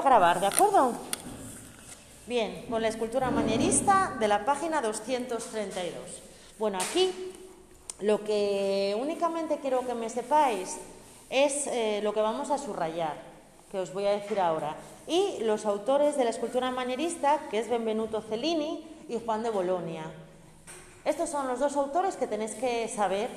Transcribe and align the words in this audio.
a 0.00 0.02
grabar, 0.02 0.40
¿de 0.40 0.46
acuerdo? 0.46 0.92
Bien, 2.26 2.64
con 2.70 2.80
la 2.80 2.88
escultura 2.88 3.30
manierista 3.30 4.16
de 4.18 4.28
la 4.28 4.46
página 4.46 4.80
232. 4.80 5.92
Bueno, 6.58 6.78
aquí 6.80 7.12
lo 8.00 8.24
que 8.24 8.96
únicamente 8.98 9.58
quiero 9.60 9.86
que 9.86 9.92
me 9.92 10.08
sepáis 10.08 10.78
es 11.28 11.66
eh, 11.66 12.00
lo 12.02 12.14
que 12.14 12.22
vamos 12.22 12.50
a 12.50 12.56
subrayar, 12.56 13.14
que 13.70 13.78
os 13.78 13.92
voy 13.92 14.06
a 14.06 14.12
decir 14.12 14.40
ahora. 14.40 14.74
Y 15.06 15.40
los 15.40 15.66
autores 15.66 16.16
de 16.16 16.24
la 16.24 16.30
escultura 16.30 16.70
manierista, 16.70 17.38
que 17.50 17.58
es 17.58 17.68
Benvenuto 17.68 18.22
Cellini 18.22 18.88
y 19.06 19.20
Juan 19.22 19.42
de 19.42 19.50
Bolonia. 19.50 20.04
Estos 21.04 21.28
son 21.28 21.46
los 21.46 21.60
dos 21.60 21.76
autores 21.76 22.16
que 22.16 22.26
tenéis 22.26 22.54
que 22.54 22.88
saber 22.88 23.28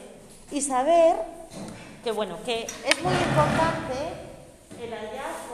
y 0.49 0.61
saber 0.61 1.17
que, 2.05 2.11
bueno, 2.11 2.37
que 2.45 2.63
es 2.63 3.03
muy 3.03 3.13
importante 3.13 3.95
el 4.81 4.93
hallazgo 4.93 5.52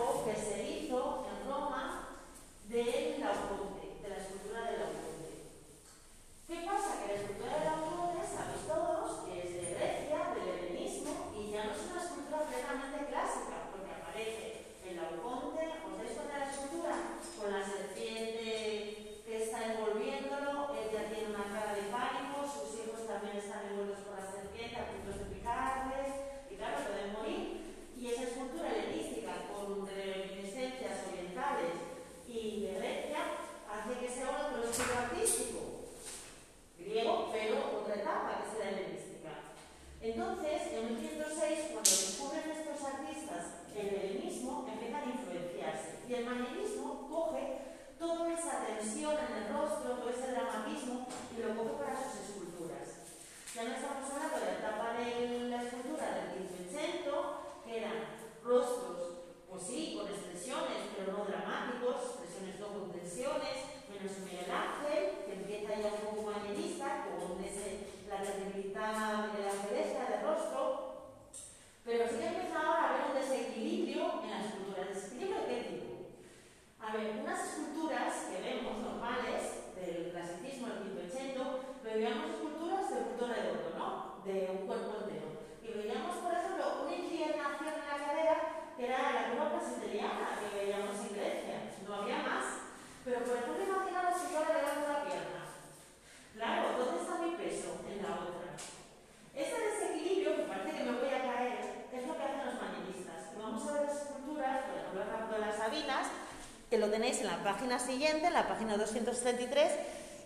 página 107.60 107.78
siguiente, 107.78 108.28
en 108.28 108.34
la 108.34 108.48
página 108.48 108.78
233, 108.78 109.70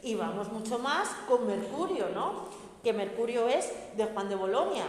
y 0.04 0.14
vamos 0.14 0.52
mucho 0.52 0.78
más 0.78 1.10
con 1.28 1.48
Mercurio, 1.48 2.10
¿no? 2.10 2.48
Que 2.84 2.94
Mercurio 2.94 3.48
es 3.48 3.72
de 3.98 4.06
Juan 4.06 4.30
de 4.30 4.36
Bolonia. 4.36 4.84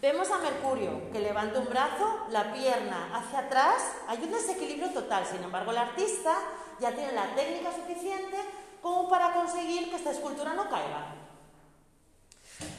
Vemos 0.00 0.30
a 0.30 0.38
Mercurio 0.38 1.10
que 1.10 1.18
levanta 1.18 1.58
un 1.58 1.66
brazo, 1.66 2.26
la 2.30 2.52
pierna 2.52 3.10
hacia 3.12 3.40
atrás, 3.40 3.82
hay 4.06 4.22
un 4.22 4.30
desequilibrio 4.30 4.90
total, 4.90 5.26
sin 5.26 5.42
embargo 5.42 5.72
el 5.72 5.78
artista 5.78 6.32
ya 6.78 6.92
tiene 6.92 7.10
la 7.10 7.34
técnica 7.34 7.72
suficiente 7.74 8.36
como 8.80 9.08
para 9.08 9.34
conseguir 9.34 9.90
que 9.90 9.96
esta 9.96 10.12
escultura 10.12 10.54
no 10.54 10.70
caiga. 10.70 11.16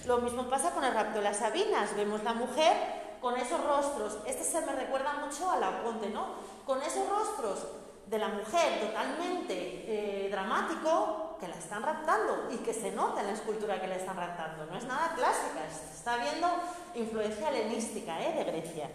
Lo 0.05 0.19
mismo 0.19 0.43
pasa 0.49 0.71
con 0.71 0.85
el 0.85 0.93
rapto 0.93 1.17
de 1.17 1.25
las 1.25 1.39
Sabinas, 1.39 1.93
vemos 1.97 2.23
la 2.23 2.31
mujer 2.31 2.71
con 3.19 3.35
esos 3.35 3.61
rostros, 3.61 4.19
este 4.25 4.45
se 4.45 4.61
me 4.61 4.71
recuerda 4.71 5.15
mucho 5.15 5.51
a 5.51 5.57
la 5.57 5.83
Ponte, 5.83 6.09
¿no? 6.09 6.27
Con 6.65 6.81
esos 6.81 7.09
rostros 7.09 7.65
de 8.11 8.19
la 8.19 8.27
mujer 8.27 8.81
totalmente 8.81 9.85
eh, 9.87 10.27
dramático 10.29 11.37
que 11.39 11.47
la 11.47 11.55
están 11.55 11.81
raptando 11.81 12.49
y 12.51 12.57
que 12.57 12.73
se 12.73 12.91
nota 12.91 13.21
en 13.21 13.27
la 13.27 13.33
escultura 13.33 13.79
que 13.79 13.87
la 13.87 13.95
están 13.95 14.17
raptando. 14.17 14.65
No 14.65 14.77
es 14.77 14.83
nada 14.83 15.13
clásica, 15.15 15.65
está 15.65 16.17
viendo 16.17 16.47
influencia 16.93 17.49
helenística 17.49 18.21
¿eh? 18.21 18.33
de 18.33 18.43
Grecia. 18.43 18.89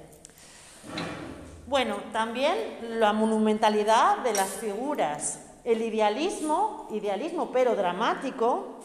Bueno, 1.66 1.96
también 2.12 3.00
la 3.00 3.14
monumentalidad 3.14 4.18
de 4.18 4.34
las 4.34 4.50
figuras, 4.50 5.40
el 5.64 5.80
idealismo, 5.80 6.86
idealismo 6.90 7.50
pero 7.50 7.74
dramático, 7.74 8.80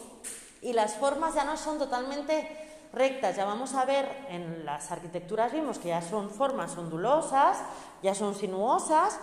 y 0.62 0.72
las 0.72 0.94
formas 0.94 1.34
ya 1.34 1.44
no 1.44 1.58
son 1.58 1.78
totalmente 1.78 2.88
rectas. 2.94 3.36
Ya 3.36 3.44
vamos 3.44 3.74
a 3.74 3.84
ver 3.84 4.08
en 4.30 4.64
las 4.64 4.90
arquitecturas 4.90 5.52
vimos 5.52 5.78
que 5.78 5.88
ya 5.88 6.00
son 6.00 6.30
formas 6.30 6.76
ondulosas, 6.78 7.58
ya 8.02 8.14
son 8.14 8.34
sinuosas, 8.34 9.18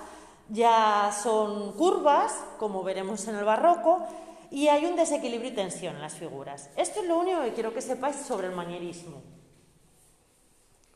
ya 0.50 1.12
son 1.12 1.74
curvas, 1.74 2.34
como 2.58 2.84
veremos 2.84 3.28
en 3.28 3.36
el 3.36 3.46
barroco, 3.46 4.06
y 4.52 4.68
hay 4.68 4.86
un 4.86 4.96
desequilibrio 4.96 5.52
y 5.52 5.56
tensión 5.56 5.96
en 5.96 6.02
las 6.02 6.16
figuras. 6.16 6.70
Esto 6.76 7.02
es 7.02 7.08
lo 7.08 7.18
único 7.18 7.42
que 7.42 7.54
quiero 7.54 7.74
que 7.74 7.82
sepáis 7.82 8.16
sobre 8.16 8.48
el 8.48 8.56
manierismo. 8.56 9.22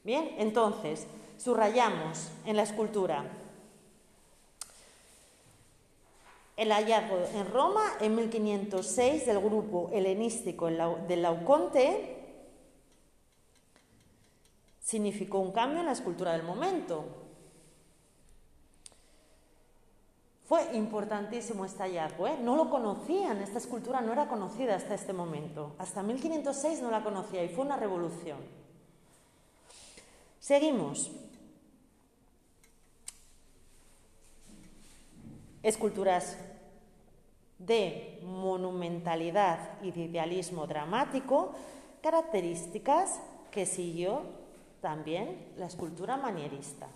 Bien, 0.03 0.35
entonces, 0.37 1.07
subrayamos 1.37 2.29
en 2.45 2.57
la 2.57 2.63
escultura 2.63 3.25
el 6.55 6.71
hallazgo 6.71 7.17
en 7.33 7.51
Roma 7.51 7.93
en 7.99 8.15
1506 8.15 9.25
del 9.25 9.39
grupo 9.39 9.89
helenístico 9.91 10.67
del 10.67 11.21
Lauconte 11.21 12.19
significó 14.79 15.39
un 15.39 15.51
cambio 15.51 15.79
en 15.79 15.87
la 15.87 15.93
escultura 15.93 16.33
del 16.33 16.43
momento. 16.43 17.22
Fue 20.53 20.75
importantísimo 20.75 21.65
este 21.65 21.81
hallazgo, 21.81 22.27
¿eh? 22.27 22.37
no 22.39 22.55
lo 22.55 22.69
conocían, 22.69 23.41
esta 23.41 23.57
escultura 23.57 24.01
no 24.01 24.13
era 24.13 24.27
conocida 24.27 24.75
hasta 24.75 24.93
este 24.93 25.11
momento. 25.11 25.73
Hasta 25.79 26.03
1506 26.03 26.79
no 26.79 26.91
la 26.91 27.03
conocía 27.03 27.43
y 27.43 27.49
fue 27.49 27.65
una 27.65 27.75
revolución. 27.75 28.37
Seguimos. 30.39 31.09
Esculturas 35.63 36.37
de 37.57 38.19
monumentalidad 38.23 39.81
y 39.81 39.89
de 39.89 40.01
idealismo 40.01 40.67
dramático, 40.67 41.55
características 42.03 43.21
que 43.49 43.65
siguió 43.65 44.21
también 44.81 45.51
la 45.57 45.65
escultura 45.65 46.15
manierista 46.15 46.89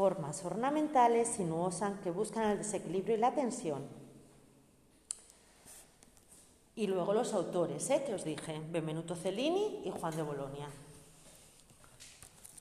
formas 0.00 0.42
ornamentales 0.46 1.28
sinuosas 1.28 2.00
que 2.00 2.10
buscan 2.10 2.52
el 2.52 2.56
desequilibrio 2.56 3.16
y 3.16 3.18
la 3.18 3.34
tensión. 3.34 3.86
Y 6.74 6.86
luego 6.86 7.12
los 7.12 7.34
autores, 7.34 7.90
¿eh? 7.90 8.02
que 8.06 8.14
os 8.14 8.24
dije, 8.24 8.62
Benvenuto 8.70 9.14
Cellini 9.14 9.82
y 9.84 9.90
Juan 9.90 10.16
de 10.16 10.22
Bolonia. 10.22 10.70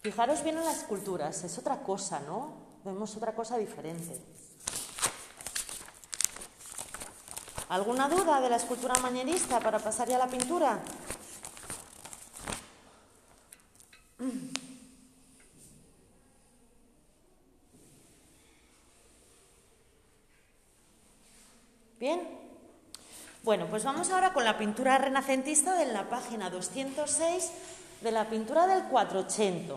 Fijaros 0.02 0.44
bien 0.44 0.58
en 0.58 0.66
las 0.66 0.80
esculturas, 0.80 1.42
es 1.46 1.58
otra 1.58 1.82
cosa, 1.82 2.20
¿no? 2.20 2.56
Vemos 2.84 3.16
otra 3.16 3.34
cosa 3.34 3.58
diferente. 3.58 4.20
¿Alguna 7.70 8.10
duda 8.10 8.42
de 8.42 8.50
la 8.50 8.58
escultura 8.58 8.96
manierista 8.96 9.62
para 9.62 9.80
pasar 9.80 10.10
ya 10.10 10.18
a 10.18 10.20
la 10.20 10.28
pintura? 10.28 10.84
Bien. 22.00 22.22
Bueno, 23.50 23.66
pues 23.66 23.84
vamos 23.84 24.12
ahora 24.12 24.32
con 24.32 24.46
la 24.46 24.60
pintura 24.60 25.00
renacentista 25.00 25.74
de 25.74 25.92
la 25.92 26.08
página 26.08 26.52
206 26.52 27.52
de 28.00 28.12
la 28.12 28.30
pintura 28.30 28.68
del 28.68 28.84
480. 28.84 29.74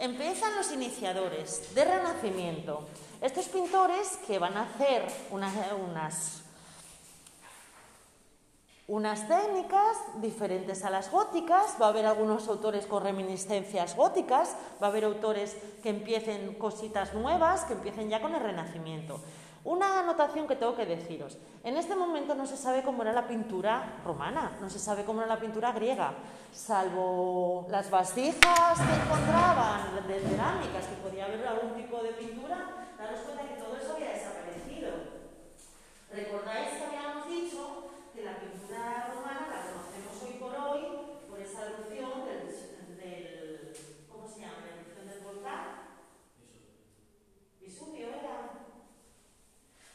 Empiezan 0.00 0.56
los 0.56 0.72
iniciadores 0.72 1.72
de 1.76 1.84
Renacimiento. 1.84 2.88
Estos 3.20 3.46
pintores 3.50 4.18
que 4.26 4.40
van 4.40 4.56
a 4.56 4.62
hacer 4.62 5.06
unas, 5.30 5.54
unas, 5.88 6.42
unas 8.88 9.28
técnicas 9.28 9.96
diferentes 10.16 10.84
a 10.84 10.90
las 10.90 11.08
góticas, 11.08 11.76
va 11.80 11.86
a 11.86 11.90
haber 11.90 12.04
algunos 12.04 12.48
autores 12.48 12.86
con 12.86 13.04
reminiscencias 13.04 13.94
góticas, 13.94 14.56
va 14.82 14.88
a 14.88 14.90
haber 14.90 15.04
autores 15.04 15.56
que 15.84 15.90
empiecen 15.90 16.54
cositas 16.54 17.14
nuevas, 17.14 17.62
que 17.62 17.74
empiecen 17.74 18.10
ya 18.10 18.20
con 18.20 18.34
el 18.34 18.40
Renacimiento. 18.40 19.20
Una 19.64 20.00
anotación 20.00 20.46
que 20.46 20.56
tengo 20.56 20.76
que 20.76 20.86
deciros. 20.86 21.36
En 21.64 21.76
este 21.76 21.94
momento 21.94 22.34
no 22.34 22.46
se 22.46 22.56
sabe 22.56 22.82
cómo 22.82 23.02
era 23.02 23.12
la 23.12 23.26
pintura 23.26 24.00
romana, 24.04 24.56
no 24.60 24.70
se 24.70 24.78
sabe 24.78 25.04
cómo 25.04 25.20
era 25.20 25.28
la 25.28 25.40
pintura 25.40 25.72
griega, 25.72 26.14
salvo 26.52 27.66
las 27.68 27.90
vasijas 27.90 28.78
que 28.78 28.94
encontraban 29.04 30.06
de 30.06 30.20
cerámicas, 30.20 30.86
que 30.86 31.02
podía 31.02 31.26
haber 31.26 31.46
algún 31.46 31.74
tipo 31.74 32.02
de 32.02 32.10
pintura, 32.10 32.86
daros 32.96 33.20
cuenta 33.20 33.42
que 33.42 33.60
todo 33.60 33.76
eso 33.76 33.94
había 33.94 34.10
desaparecido. 34.10 34.90
¿Recordáis 36.12 36.68
que 36.70 36.84
habíamos 36.84 37.28
dicho 37.28 37.90
que 38.14 38.22
la 38.24 38.38
pintura 38.38 39.12
romana 39.12 39.48
la 39.50 39.60
conocemos 39.68 40.22
hoy 40.24 40.32
por 40.40 40.54
hoy 40.54 40.82
por 41.28 41.38
esa 41.40 41.66
erupción 41.66 42.24
del, 42.24 42.96
del 42.96 43.76
¿cómo 44.10 44.26
se 44.26 44.40
llama? 44.40 44.64
La 44.64 44.80
erupción 44.80 45.08
del 45.08 45.20
volcán. 45.20 45.66
Vesubio 47.60 48.08
era. 48.08 48.64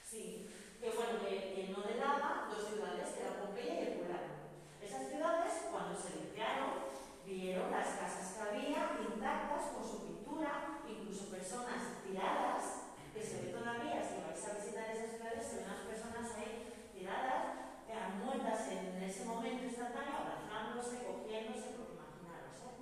Sí, 0.06 0.48
que 0.80 0.92
bueno, 0.92 1.26
que 1.26 1.56
llenó 1.56 1.82
de 1.82 1.96
lava 1.96 2.48
dos 2.54 2.70
ciudades, 2.70 3.10
que 3.18 3.22
eran 3.22 3.42
Pompeya 3.42 3.74
y 3.74 3.84
Herculano. 3.84 4.34
Esas 4.80 5.10
ciudades, 5.10 5.52
cuando 5.72 5.98
se 5.98 6.22
limpiaron, 6.22 6.94
vieron 7.26 7.72
las 7.72 7.88
casas 7.98 8.38
que 8.38 8.42
había 8.46 8.94
intactas 9.02 9.74
con 9.74 9.84
su 9.84 10.06
pintura, 10.06 10.86
incluso 10.88 11.32
personas 11.34 11.98
tiradas, 12.06 12.94
que 13.12 13.24
se 13.24 13.42
ve 13.42 13.48
todavía, 13.58 14.06
si 14.06 14.22
vais 14.22 14.46
a 14.46 14.54
visitar 14.62 14.86
esas 14.92 15.18
ciudades, 15.18 15.42
se 15.42 15.56
ven 15.58 15.68
las 15.74 15.82
personas 15.82 16.30
ahí 16.38 16.70
tiradas, 16.94 17.74
eran 17.90 18.20
muertas 18.24 18.68
en 18.70 19.02
ese 19.02 19.26
momento 19.26 19.64
instantáneo, 19.66 20.14
abrazándose, 20.22 21.06
cogiéndose, 21.10 21.74
porque 21.74 21.98
imaginaros, 21.98 22.58
¿eh? 22.70 22.76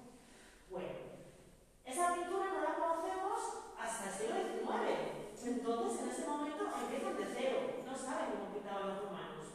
Bueno, 0.69 0.95
esa 1.85 2.13
pintura 2.13 2.45
no 2.51 2.61
la 2.61 2.75
conocemos 2.75 3.39
hasta 3.79 4.09
el 4.09 4.13
siglo 4.19 4.35
XIX. 4.35 5.21
Entonces, 5.41 6.01
en 6.01 6.09
ese 6.09 6.27
momento 6.27 6.63
empiezan 6.69 7.17
de 7.17 7.25
cero, 7.33 7.59
no 7.83 7.97
saben 7.97 8.29
cómo 8.37 8.53
pintaban 8.53 8.87
los 8.87 9.03
romanos. 9.03 9.45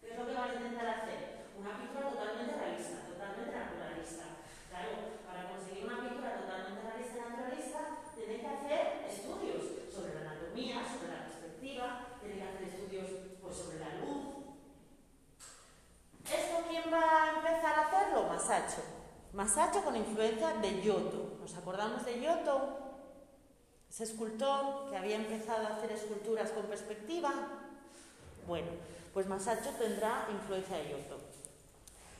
¿Qué 0.00 0.10
es 0.10 0.18
lo 0.18 0.26
que 0.26 0.34
van 0.34 0.50
a 0.50 0.54
intentar 0.54 0.88
hacer? 0.88 1.52
Una 1.60 1.76
pintura 1.76 2.08
totalmente 2.08 2.56
realista, 2.56 3.04
totalmente 3.04 3.52
naturalista. 3.52 4.24
Claro, 4.72 5.20
para 5.28 5.52
conseguir 5.52 5.84
una 5.84 6.00
pintura 6.00 6.40
totalmente 6.40 6.80
realista 6.82 7.14
y 7.14 7.20
naturalista, 7.20 7.80
tienen 8.16 8.40
que 8.40 8.48
hacer 8.48 8.80
estudios 9.12 9.92
sobre 9.92 10.14
la 10.16 10.20
anatomía, 10.24 10.80
sobre 10.88 11.12
la 11.12 11.28
perspectiva, 11.28 12.16
tienen 12.18 12.38
que 12.40 12.48
hacer 12.48 12.64
estudios 12.64 13.08
pues, 13.44 13.54
sobre 13.54 13.78
la 13.78 14.00
luz. 14.00 14.40
¿Esto 16.24 16.56
quién 16.64 16.88
va 16.88 17.04
a 17.04 17.36
empezar 17.36 17.74
a 17.76 17.86
hacerlo? 17.92 18.24
Masacho. 18.24 18.82
Masacho 19.32 19.84
con 19.84 19.89
influencia 20.00 20.54
de 20.54 20.82
Giotto. 20.82 21.38
¿Nos 21.40 21.54
acordamos 21.56 22.04
de 22.04 22.14
Giotto? 22.14 22.78
Ese 23.88 24.04
escultor 24.04 24.90
que 24.90 24.96
había 24.96 25.16
empezado 25.16 25.66
a 25.66 25.76
hacer 25.76 25.92
esculturas 25.92 26.50
con 26.50 26.64
perspectiva. 26.64 27.32
Bueno, 28.46 28.68
pues 29.12 29.26
Masacho 29.26 29.70
tendrá 29.78 30.26
influencia 30.30 30.76
de 30.76 30.84
Giotto. 30.84 31.18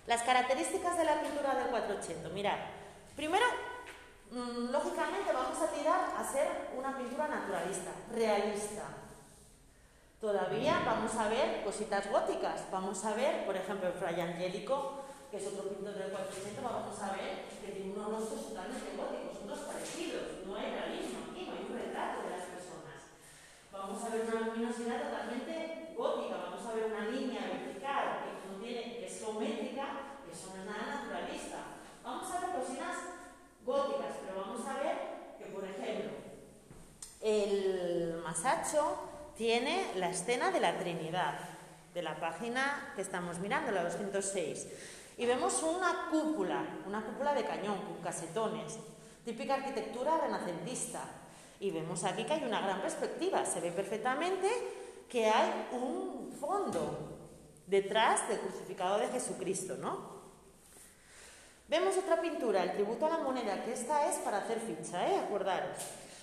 Las 0.06 0.22
características 0.22 0.98
de 0.98 1.04
la 1.04 1.20
pintura 1.20 1.54
del 1.54 1.68
480. 1.68 2.28
Mirad, 2.30 2.58
primero, 3.14 3.44
mmm, 4.30 4.70
lógicamente 4.70 5.32
vamos 5.32 5.58
a 5.60 5.66
tirar 5.68 6.14
a 6.16 6.24
ser 6.24 6.70
una 6.76 6.96
pintura 6.96 7.28
naturalista, 7.28 7.90
realista. 8.12 8.84
Todavía 10.20 10.82
vamos 10.84 11.14
a 11.14 11.28
ver 11.28 11.64
cositas 11.64 12.10
góticas. 12.10 12.62
Vamos 12.70 13.04
a 13.04 13.14
ver, 13.14 13.46
por 13.46 13.56
ejemplo, 13.56 13.88
el 13.88 13.94
Fray 13.94 14.20
Angélico, 14.20 14.99
que 15.30 15.36
es 15.36 15.46
otro 15.46 15.70
pintor 15.70 15.94
del 15.94 16.10
480, 16.10 16.60
vamos 16.60 16.98
a 16.98 17.12
ver 17.14 17.46
que 17.62 17.70
tiene 17.70 17.94
unos 17.94 18.10
rostros 18.10 18.50
totalmente 18.50 18.98
góticos, 18.98 19.38
son 19.38 19.46
dos 19.46 19.60
parecidos, 19.60 20.42
no 20.44 20.56
hay 20.56 20.74
realismo 20.74 21.30
aquí, 21.30 21.46
no 21.46 21.54
hay 21.54 21.70
un 21.70 21.78
retrato 21.78 22.26
de 22.26 22.30
las 22.34 22.46
personas. 22.50 22.98
Vamos 23.70 24.02
a 24.02 24.08
ver 24.10 24.26
una 24.26 24.50
luminosidad 24.50 25.06
totalmente 25.06 25.94
gótica, 25.94 26.34
vamos 26.50 26.66
a 26.66 26.74
ver 26.74 26.84
una 26.90 27.06
línea 27.06 27.46
vertical 27.46 28.26
que 28.26 28.50
no 28.50 28.58
tiene, 28.58 28.98
que 28.98 29.06
es 29.06 29.18
geométrica, 29.22 29.86
que 30.26 30.32
eso 30.34 30.50
no 30.50 30.62
es 30.62 30.66
nada 30.66 31.06
naturalista. 31.06 31.58
Vamos 32.02 32.26
a 32.26 32.40
ver 32.40 32.50
cocinas 32.50 32.96
góticas, 33.64 34.18
pero 34.26 34.40
vamos 34.40 34.66
a 34.66 34.74
ver 34.82 34.96
que, 35.38 35.46
por 35.54 35.62
ejemplo, 35.62 36.10
el 37.20 38.20
Masacho 38.24 38.98
tiene 39.36 39.92
la 39.94 40.10
escena 40.10 40.50
de 40.50 40.58
la 40.58 40.76
Trinidad, 40.76 41.38
de 41.94 42.02
la 42.02 42.18
página 42.18 42.92
que 42.96 43.02
estamos 43.02 43.38
mirando, 43.38 43.70
la 43.70 43.84
206. 43.84 44.66
Y 45.16 45.26
vemos 45.26 45.62
una 45.62 46.08
cúpula, 46.10 46.64
una 46.86 47.04
cúpula 47.04 47.34
de 47.34 47.44
cañón 47.44 47.78
con 47.82 48.02
casetones, 48.02 48.78
típica 49.24 49.54
arquitectura 49.54 50.18
renacentista. 50.18 51.02
Y 51.60 51.70
vemos 51.70 52.04
aquí 52.04 52.24
que 52.24 52.32
hay 52.32 52.44
una 52.44 52.60
gran 52.60 52.80
perspectiva, 52.80 53.44
se 53.44 53.60
ve 53.60 53.70
perfectamente 53.70 54.48
que 55.08 55.26
hay 55.26 55.68
un 55.72 56.32
fondo 56.40 57.18
detrás 57.66 58.28
del 58.28 58.38
crucificado 58.40 58.98
de 58.98 59.08
Jesucristo, 59.08 59.76
¿no? 59.76 60.20
Vemos 61.68 61.96
otra 61.96 62.20
pintura, 62.20 62.64
el 62.64 62.72
tributo 62.72 63.06
a 63.06 63.10
la 63.10 63.18
moneda, 63.18 63.62
que 63.64 63.72
esta 63.72 64.08
es 64.08 64.16
para 64.18 64.38
hacer 64.38 64.58
ficha, 64.58 65.06
¿eh? 65.08 65.18
Acordaros. 65.18 65.78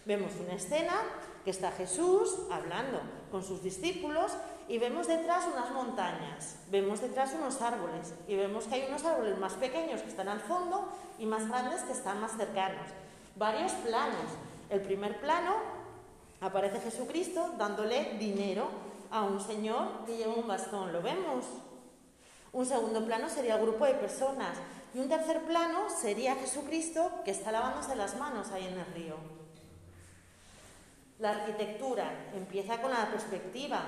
Vemos 0.06 0.34
una 0.42 0.56
escena 0.56 1.02
que 1.46 1.52
está 1.52 1.72
Jesús 1.72 2.36
hablando 2.52 3.00
con 3.32 3.44
sus 3.44 3.64
discípulos 3.64 4.34
y 4.68 4.78
vemos 4.78 5.08
detrás 5.08 5.46
unas 5.52 5.72
montañas, 5.72 6.58
vemos 6.70 7.02
detrás 7.02 7.34
unos 7.34 7.62
árboles 7.62 8.14
y 8.28 8.36
vemos 8.36 8.66
que 8.66 8.76
hay 8.76 8.86
unos 8.88 9.06
árboles 9.06 9.38
más 9.38 9.54
pequeños 9.54 10.02
que 10.02 10.10
están 10.10 10.28
al 10.28 10.42
fondo 10.42 10.90
y 11.18 11.26
más 11.26 11.48
grandes 11.48 11.82
que 11.84 11.94
están 11.94 12.20
más 12.20 12.36
cercanos. 12.36 12.88
Varios 13.36 13.72
planos. 13.74 14.32
El 14.70 14.82
primer 14.82 15.22
plano 15.22 15.56
aparece 16.42 16.80
Jesucristo 16.82 17.54
dándole 17.58 18.18
dinero 18.20 18.68
a 19.10 19.24
un 19.24 19.40
señor 19.40 20.06
que 20.06 20.18
lleva 20.18 20.34
un 20.34 20.48
bastón, 20.48 20.92
¿lo 20.92 21.02
vemos? 21.02 21.46
Un 22.52 22.66
segundo 22.66 23.06
plano 23.06 23.30
sería 23.30 23.56
el 23.56 23.62
grupo 23.62 23.86
de 23.86 23.94
personas 23.94 24.58
y 24.94 25.00
un 25.00 25.10
tercer 25.10 25.44
plano 25.44 25.90
sería 25.90 26.36
Jesucristo 26.36 27.12
que 27.24 27.32
está 27.32 27.52
lavándose 27.52 27.96
las 27.96 28.18
manos 28.18 28.52
ahí 28.52 28.66
en 28.66 28.80
el 28.80 28.94
río. 28.94 29.16
La 31.20 31.32
arquitectura 31.32 32.30
empieza 32.36 32.82
con 32.82 32.92
la 32.92 33.10
perspectiva. 33.10 33.82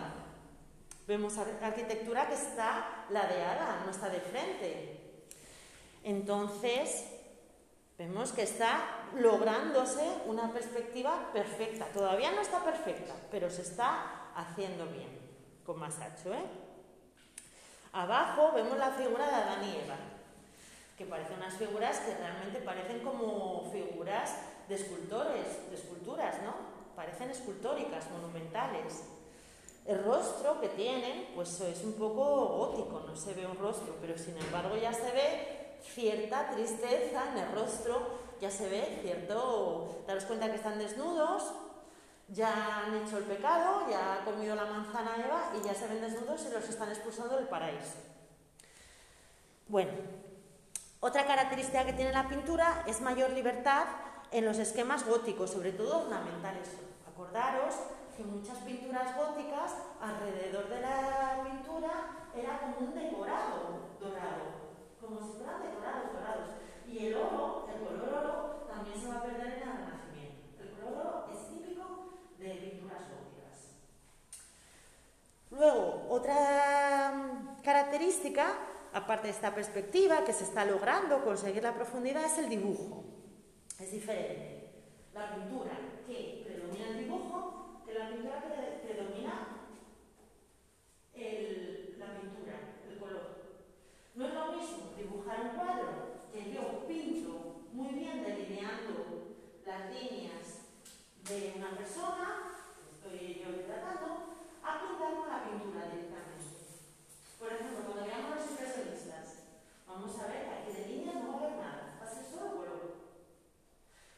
Vemos 1.09 1.39
arquitectura 1.39 2.27
que 2.27 2.35
está 2.35 3.07
ladeada, 3.09 3.81
no 3.83 3.89
está 3.89 4.09
de 4.09 4.19
frente. 4.19 5.25
Entonces, 6.03 7.09
vemos 7.97 8.31
que 8.31 8.43
está 8.43 9.07
lográndose 9.15 10.05
una 10.27 10.53
perspectiva 10.53 11.31
perfecta. 11.33 11.85
Todavía 11.85 12.29
no 12.29 12.41
está 12.41 12.63
perfecta, 12.63 13.15
pero 13.31 13.49
se 13.49 13.63
está 13.63 14.29
haciendo 14.35 14.85
bien, 14.85 15.09
con 15.65 15.79
Masacho. 15.79 16.31
¿eh? 16.31 16.45
Abajo 17.91 18.51
vemos 18.53 18.77
la 18.77 18.91
figura 18.91 19.25
de 19.29 19.33
Adán 19.33 19.63
y 19.63 19.77
Eva, 19.83 19.97
que 20.95 21.05
parecen 21.07 21.37
unas 21.37 21.55
figuras 21.55 22.01
que 22.01 22.13
realmente 22.17 22.59
parecen 22.59 22.99
como 22.99 23.67
figuras 23.71 24.35
de 24.67 24.75
escultores, 24.75 25.71
de 25.71 25.75
esculturas, 25.75 26.35
¿no? 26.43 26.53
parecen 26.95 27.31
escultóricas, 27.31 28.11
monumentales. 28.11 29.05
El 29.89 30.03
rostro 30.03 30.61
que 30.61 30.69
tienen, 30.69 31.31
pues 31.33 31.61
es 31.61 31.83
un 31.83 31.93
poco 31.93 32.23
gótico, 32.23 33.01
no 33.07 33.15
se 33.15 33.33
ve 33.33 33.47
un 33.47 33.57
rostro, 33.57 33.95
pero 33.99 34.15
sin 34.15 34.37
embargo 34.37 34.77
ya 34.77 34.93
se 34.93 35.11
ve 35.11 35.79
cierta 35.81 36.51
tristeza 36.51 37.31
en 37.31 37.39
el 37.39 37.51
rostro, 37.53 38.19
ya 38.39 38.51
se 38.51 38.69
ve 38.69 38.99
cierto, 39.01 40.03
daros 40.05 40.25
cuenta 40.25 40.47
que 40.47 40.57
están 40.57 40.77
desnudos, 40.77 41.41
ya 42.27 42.83
han 42.83 42.97
hecho 42.97 43.17
el 43.17 43.23
pecado, 43.23 43.89
ya 43.89 44.19
han 44.19 44.25
comido 44.25 44.55
la 44.55 44.65
manzana 44.65 45.25
Eva 45.25 45.53
y 45.59 45.65
ya 45.65 45.73
se 45.73 45.87
ven 45.87 46.01
desnudos 46.01 46.45
y 46.45 46.53
los 46.53 46.69
están 46.69 46.89
expulsando 46.89 47.37
del 47.37 47.47
paraíso. 47.47 47.97
Bueno, 49.69 49.93
otra 50.99 51.25
característica 51.25 51.83
que 51.87 51.93
tiene 51.93 52.13
la 52.13 52.29
pintura 52.29 52.83
es 52.85 53.01
mayor 53.01 53.31
libertad 53.31 53.87
en 54.29 54.45
los 54.45 54.59
esquemas 54.59 55.03
góticos, 55.07 55.49
sobre 55.49 55.71
todo 55.71 56.03
ornamentales. 56.03 56.69
Acordaros 57.11 57.73
que 58.19 58.25
muchas 58.25 58.57
pinturas 58.59 59.15
góticas, 59.15 59.75
alrededor 60.01 60.67
de 60.67 60.81
la 60.81 61.41
pintura, 61.41 62.27
era 62.35 62.59
como 62.59 62.89
un 62.89 62.93
decorado 62.93 63.95
dorado, 63.97 64.43
como 64.99 65.21
si 65.21 65.37
fueran 65.37 65.61
decorados 65.63 66.11
dorados. 66.11 66.49
Y 66.85 67.07
el 67.07 67.15
oro, 67.15 67.65
el 67.73 67.79
color 67.79 68.13
oro, 68.13 68.65
también 68.67 68.99
se 68.99 69.07
va 69.07 69.19
a 69.19 69.23
perder 69.23 69.47
en 69.47 69.53
el 69.53 69.77
Renacimiento. 69.77 70.59
El 70.59 70.69
color 70.71 70.99
oro 70.99 71.25
es 71.31 71.47
típico 71.47 71.85
de 72.37 72.49
pinturas 72.55 73.03
góticas. 73.07 73.57
Luego, 75.51 76.07
otra 76.09 77.13
mm, 77.15 77.61
característica, 77.61 78.51
aparte 78.91 79.27
de 79.27 79.33
esta 79.33 79.55
perspectiva 79.55 80.25
que 80.25 80.33
se 80.33 80.43
está 80.43 80.65
logrando 80.65 81.23
conseguir 81.23 81.63
la 81.63 81.73
profundidad, 81.73 82.25
es 82.25 82.37
el 82.37 82.49
dibujo. 82.49 83.05
Es 83.79 83.93
diferente. 83.93 84.73
La 85.13 85.35
pintura 85.35 85.71
que 86.05 86.43
predomina 86.45 86.89
el 86.89 86.97
dibujo, 86.97 87.59
que 87.89 87.97
la 87.97 88.07
pintura 88.19 88.41
predomina 88.83 89.47
el, 91.15 91.95
la 91.97 92.19
pintura, 92.19 92.59
el 92.89 92.99
color. 92.99 93.45
No 94.15 94.27
es 94.27 94.33
lo 94.33 94.51
mismo 94.51 94.93
dibujar 94.97 95.41
un 95.41 95.49
cuadro 95.55 95.89
que 96.33 96.51
yo 96.51 96.85
pinto 96.85 97.63
muy 97.71 97.93
bien 97.93 98.23
delineando 98.23 99.35
las 99.65 99.93
líneas 99.93 100.67
de 101.29 101.53
una 101.55 101.77
persona, 101.77 102.59
estoy 102.91 103.41
yo 103.41 103.51
retratando, 103.55 104.35
a 104.63 104.81
pintar 104.81 105.15
con 105.15 105.29
la 105.29 105.43
pintura 105.45 105.85
directamente. 105.87 106.59
Por 107.39 107.53
ejemplo, 107.53 107.85
cuando 107.85 108.05
veamos 108.05 108.35
los 108.35 108.51
impresionistas, 108.51 109.47
vamos 109.87 110.19
a 110.19 110.27
ver 110.27 110.43
que 110.43 110.49
aquí 110.49 110.71
de 110.73 110.87
líneas 110.89 111.15
no 111.15 111.27
va 111.29 111.33
a 111.33 111.37
haber 111.37 111.57
nada, 111.57 111.99
va 112.01 112.05
a 112.05 112.13
ser 112.13 112.25
solo 112.25 112.57
color. 112.57 112.95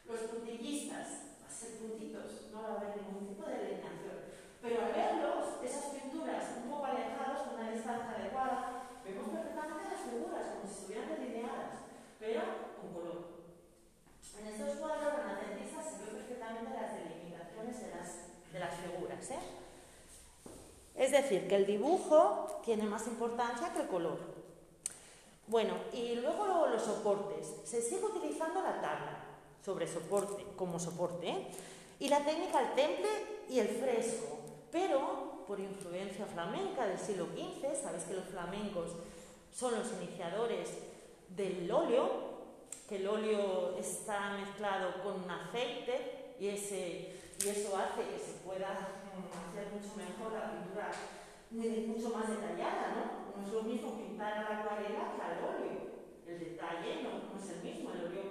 Los 0.06 0.20
puntillistas, 0.22 1.38
va 1.40 1.46
a 1.46 1.50
ser 1.50 1.78
puntitos, 1.78 2.50
no 2.50 2.62
va 2.62 2.68
a 2.68 2.76
haber 2.80 2.96
ningún 2.96 3.28
tipo 3.28 3.46
de 3.46 3.56
delineación. 3.58 3.92
Pero 4.62 4.80
al 4.80 4.92
verlos, 4.92 5.58
esas 5.64 5.86
pinturas 5.90 6.44
un 6.62 6.70
poco 6.70 6.86
alejadas, 6.86 7.42
con 7.42 7.54
una 7.58 7.72
distancia 7.72 8.14
adecuada, 8.14 8.86
vemos 9.04 9.28
perfectamente 9.28 9.90
las 9.90 10.00
figuras, 10.06 10.46
como 10.54 10.66
si 10.66 10.78
estuvieran 10.78 11.08
delineadas, 11.18 11.82
pero 12.20 12.42
con 12.78 12.94
color. 12.94 13.42
En 14.38 14.46
estos 14.46 14.78
cuadros 14.78 15.18
renacentistas 15.18 15.84
se 15.84 15.98
ven 15.98 16.14
perfectamente 16.14 16.70
las 16.78 16.94
delimitaciones 16.94 17.80
de 17.80 17.90
las, 17.90 18.08
de 18.52 18.58
las 18.60 18.74
figuras. 18.78 19.30
¿eh? 19.30 19.42
Es 21.12 21.24
decir, 21.24 21.46
que 21.46 21.56
el 21.56 21.66
dibujo 21.66 22.62
tiene 22.64 22.84
más 22.84 23.06
importancia 23.06 23.70
que 23.74 23.82
el 23.82 23.88
color. 23.88 24.16
Bueno, 25.46 25.74
y 25.92 26.14
luego 26.14 26.68
los 26.68 26.82
soportes. 26.82 27.52
Se 27.64 27.82
sigue 27.82 28.06
utilizando 28.06 28.62
la 28.62 28.80
tabla 28.80 29.18
sobre 29.62 29.86
soporte, 29.86 30.42
como 30.56 30.80
soporte, 30.80 31.48
y 32.00 32.08
la 32.08 32.24
técnica 32.24 32.62
el 32.62 32.74
temple 32.74 33.10
y 33.50 33.58
el 33.58 33.68
fresco, 33.68 34.38
pero 34.70 35.44
por 35.46 35.60
influencia 35.60 36.24
flamenca 36.24 36.86
del 36.86 36.98
siglo 36.98 37.26
XV, 37.26 37.82
sabéis 37.82 38.04
que 38.04 38.14
los 38.14 38.24
flamencos 38.24 38.92
son 39.54 39.74
los 39.78 39.92
iniciadores 40.00 40.70
del 41.28 41.70
óleo, 41.70 42.08
que 42.88 42.96
el 42.96 43.06
óleo 43.06 43.76
está 43.78 44.30
mezclado 44.38 45.02
con 45.02 45.24
un 45.24 45.30
aceite 45.30 46.36
y, 46.40 46.48
ese, 46.48 47.20
y 47.44 47.48
eso 47.50 47.76
hace 47.76 48.00
que 48.00 48.18
se 48.18 48.32
pueda 48.46 49.01
hacer 49.20 49.72
mucho 49.72 49.92
mejor 49.96 50.32
la 50.32 50.50
pintura 50.50 50.90
mucho 51.52 52.08
más 52.16 52.28
detallada, 52.28 52.96
¿no? 52.96 53.36
No 53.36 53.46
es 53.46 53.52
lo 53.52 53.62
mismo 53.62 53.98
pintar 53.98 54.32
a 54.32 54.42
la 54.42 54.58
acuarela 54.60 55.12
que 55.14 55.22
al 55.22 55.44
óleo. 55.44 55.92
El 56.26 56.38
detalle 56.38 57.02
no, 57.02 57.32
no 57.32 57.38
es 57.38 57.50
el 57.50 57.62
mismo, 57.62 57.92
el 57.92 58.06
óleo 58.06 58.22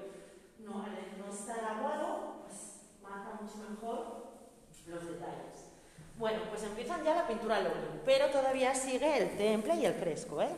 no, 0.59 0.83
no 0.83 1.31
está 1.31 1.77
aguado, 1.77 2.41
pues 2.45 2.89
marca 3.03 3.39
mucho 3.39 3.57
mejor 3.69 4.21
los 4.87 5.07
detalles. 5.07 5.69
Bueno, 6.17 6.39
pues 6.49 6.63
empiezan 6.63 7.03
ya 7.03 7.15
la 7.15 7.27
pintura 7.27 7.57
al 7.57 7.67
óleo, 7.67 8.01
pero 8.05 8.29
todavía 8.29 8.75
sigue 8.75 9.17
el 9.17 9.37
temple 9.37 9.75
y 9.75 9.85
el 9.85 9.93
fresco, 9.93 10.41
¿eh? 10.41 10.49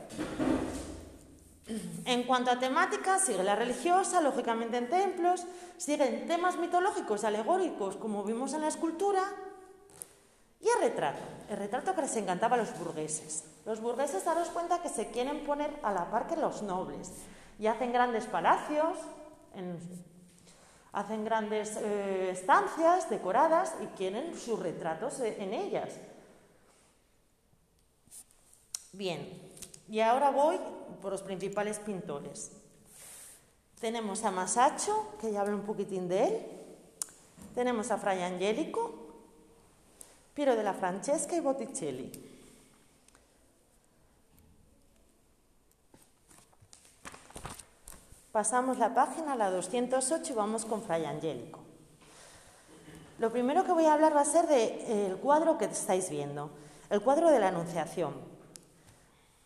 En 2.05 2.23
cuanto 2.23 2.51
a 2.51 2.59
temática, 2.59 3.19
sigue 3.19 3.43
la 3.43 3.55
religiosa, 3.55 4.19
lógicamente 4.21 4.77
en 4.77 4.89
templos, 4.89 5.45
siguen 5.77 6.27
temas 6.27 6.57
mitológicos, 6.57 7.23
alegóricos, 7.23 7.95
como 7.95 8.23
vimos 8.23 8.53
en 8.53 8.61
la 8.61 8.67
escultura, 8.67 9.23
y 10.63 10.69
el 10.69 10.89
retrato. 10.89 11.19
El 11.49 11.57
retrato 11.57 11.93
que 11.93 12.01
les 12.01 12.15
encantaba 12.15 12.55
a 12.55 12.59
los 12.59 12.77
burgueses. 12.79 13.43
Los 13.65 13.81
burgueses, 13.81 14.23
daros 14.23 14.47
cuenta 14.49 14.81
que 14.81 14.89
se 14.89 15.11
quieren 15.11 15.45
poner 15.45 15.77
a 15.83 15.91
la 15.91 16.09
par 16.09 16.27
que 16.27 16.37
los 16.37 16.61
nobles 16.63 17.11
y 17.59 17.67
hacen 17.67 17.91
grandes 17.91 18.25
palacios, 18.25 18.97
hacen 20.93 21.25
grandes 21.25 21.77
eh, 21.77 22.31
estancias 22.31 23.09
decoradas 23.09 23.75
y 23.81 23.87
quieren 23.97 24.37
sus 24.37 24.59
retratos 24.59 25.19
en 25.19 25.53
ellas. 25.53 25.99
Bien, 28.93 29.41
y 29.89 29.99
ahora 29.99 30.29
voy 30.29 30.59
por 31.01 31.11
los 31.11 31.23
principales 31.23 31.79
pintores. 31.79 32.51
Tenemos 33.81 34.23
a 34.23 34.31
Masaccio, 34.31 34.95
que 35.19 35.31
ya 35.31 35.41
hablé 35.41 35.55
un 35.55 35.63
poquitín 35.63 36.07
de 36.07 36.23
él. 36.23 36.45
Tenemos 37.53 37.91
a 37.91 37.97
Fray 37.97 38.21
Angelico, 38.21 39.02
Piero 40.33 40.55
de 40.55 40.63
la 40.63 40.73
Francesca 40.73 41.35
y 41.35 41.39
Botticelli. 41.39 42.11
Pasamos 48.31 48.79
la 48.79 48.95
página 48.95 49.33
a 49.33 49.35
la 49.35 49.51
208 49.51 50.33
y 50.33 50.35
vamos 50.35 50.65
con 50.65 50.81
Fray 50.81 51.05
Angélico. 51.05 51.59
Lo 53.19 53.31
primero 53.31 53.63
que 53.63 53.73
voy 53.73 53.85
a 53.85 53.93
hablar 53.93 54.15
va 54.15 54.21
a 54.21 54.25
ser 54.25 54.47
del 54.47 55.17
cuadro 55.17 55.59
que 55.59 55.65
estáis 55.65 56.09
viendo, 56.09 56.49
el 56.89 57.01
cuadro 57.01 57.29
de 57.29 57.39
la 57.39 57.49
Anunciación. 57.49 58.15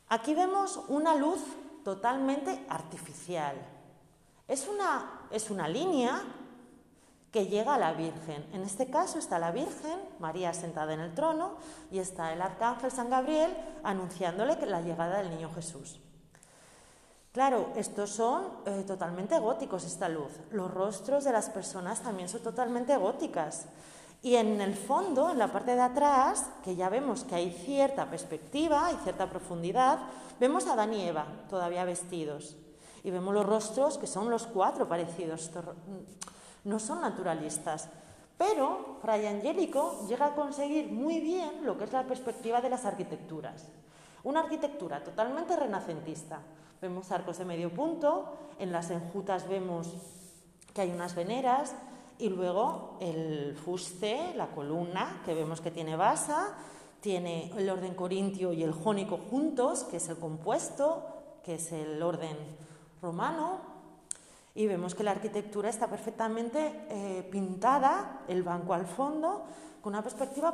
Aquí 0.07 0.33
vemos 0.33 0.79
una 0.87 1.15
luz 1.15 1.41
totalmente 1.83 2.65
artificial. 2.69 3.57
Es 4.47 4.69
una, 4.69 5.27
es 5.31 5.49
una 5.49 5.67
línea 5.67 6.23
que 7.37 7.45
llega 7.45 7.75
a 7.75 7.77
la 7.77 7.93
Virgen. 7.93 8.43
En 8.51 8.63
este 8.63 8.89
caso 8.89 9.19
está 9.19 9.37
la 9.37 9.51
Virgen, 9.51 9.99
María 10.17 10.55
sentada 10.55 10.95
en 10.95 11.01
el 11.01 11.13
trono, 11.13 11.51
y 11.91 11.99
está 11.99 12.33
el 12.33 12.41
arcángel 12.41 12.89
San 12.89 13.11
Gabriel 13.11 13.55
anunciándole 13.83 14.57
la 14.65 14.81
llegada 14.81 15.19
del 15.19 15.29
niño 15.29 15.51
Jesús. 15.53 15.99
Claro, 17.31 17.69
estos 17.75 18.09
son 18.09 18.43
eh, 18.65 18.83
totalmente 18.87 19.37
góticos, 19.37 19.85
esta 19.85 20.09
luz. 20.09 20.31
Los 20.49 20.73
rostros 20.73 21.25
de 21.25 21.31
las 21.31 21.51
personas 21.51 22.01
también 22.01 22.27
son 22.27 22.41
totalmente 22.41 22.97
góticas. 22.97 23.67
Y 24.23 24.33
en 24.37 24.59
el 24.59 24.73
fondo, 24.73 25.29
en 25.29 25.37
la 25.37 25.51
parte 25.51 25.75
de 25.75 25.81
atrás, 25.81 26.49
que 26.63 26.75
ya 26.75 26.89
vemos 26.89 27.23
que 27.23 27.35
hay 27.35 27.51
cierta 27.51 28.09
perspectiva 28.09 28.91
y 28.91 29.03
cierta 29.03 29.29
profundidad, 29.29 29.99
vemos 30.39 30.65
a 30.65 30.73
Adán 30.73 30.91
y 30.95 31.07
todavía 31.51 31.85
vestidos. 31.85 32.55
Y 33.03 33.11
vemos 33.11 33.31
los 33.35 33.45
rostros 33.45 33.99
que 33.99 34.07
son 34.07 34.31
los 34.31 34.47
cuatro 34.47 34.87
parecidos 34.87 35.51
no 36.67 36.79
son 36.79 37.01
naturalistas. 37.01 37.89
Pero 38.37 38.97
Fray 39.01 39.25
Angélico 39.25 40.05
llega 40.07 40.27
a 40.27 40.35
conseguir 40.35 40.91
muy 40.91 41.19
bien 41.19 41.65
lo 41.65 41.77
que 41.77 41.85
es 41.85 41.93
la 41.93 42.03
perspectiva 42.03 42.61
de 42.61 42.69
las 42.69 42.85
arquitecturas. 42.85 43.65
Una 44.23 44.41
arquitectura 44.41 45.03
totalmente 45.03 45.55
renacentista. 45.55 46.41
Vemos 46.81 47.11
arcos 47.11 47.39
de 47.39 47.45
medio 47.45 47.73
punto, 47.73 48.37
en 48.59 48.71
las 48.71 48.91
enjutas 48.91 49.47
vemos 49.47 49.93
que 50.73 50.81
hay 50.81 50.91
unas 50.91 51.15
veneras 51.15 51.73
y 52.19 52.29
luego 52.29 52.97
el 52.99 53.55
fuste, 53.55 54.33
la 54.35 54.47
columna, 54.47 55.21
que 55.25 55.33
vemos 55.33 55.61
que 55.61 55.71
tiene 55.71 55.95
basa, 55.95 56.55
tiene 57.01 57.51
el 57.57 57.69
orden 57.69 57.95
corintio 57.95 58.53
y 58.53 58.61
el 58.61 58.73
jónico 58.73 59.17
juntos, 59.17 59.85
que 59.85 59.97
es 59.97 60.09
el 60.09 60.17
compuesto, 60.17 61.03
que 61.43 61.55
es 61.55 61.71
el 61.71 62.03
orden 62.03 62.35
romano, 63.01 63.76
y 64.57 64.65
vemos 64.65 64.95
que 64.95 65.03
la 65.03 65.11
arquitectura 65.11 65.69
está 65.69 65.87
perfectamente 65.87 66.87
eh, 66.89 67.27
pintada, 67.31 68.23
el 68.27 68.41
banco 68.41 68.73
al 68.73 68.87
fondo, 68.87 69.45
con 69.83 69.93
una 69.93 70.01
perspectiva 70.01 70.51